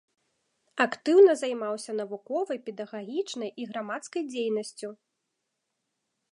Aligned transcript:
Актыўна 0.85 1.35
займаўся 1.41 1.91
навуковай, 1.99 2.57
педагагічнай 2.69 3.51
і 3.65 3.71
грамадскай 3.73 4.23
дзейнасцю. 4.33 4.89